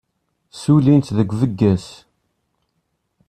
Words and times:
Ssullint 0.53 1.07
deg 1.17 1.29
Vegas. 1.39 1.85